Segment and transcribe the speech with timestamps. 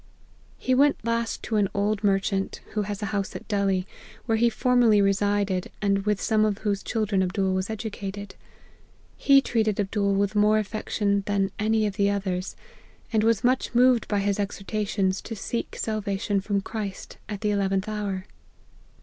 [0.57, 3.85] "He went last to the old merchant, who has a house at Delhi,
[4.25, 8.33] where he formerly resided, and with some of whose children Abdool was educated.
[9.15, 12.55] He treated Abdool with more affection than any of the others:
[13.13, 17.51] and was much moved by his exhorta tions to seek salvation from Christ, at the
[17.51, 18.25] eleventh hour.